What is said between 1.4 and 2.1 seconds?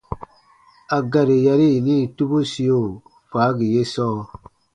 yari yini